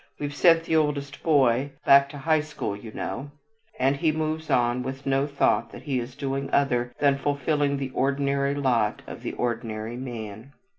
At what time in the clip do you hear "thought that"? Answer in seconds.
5.27-5.83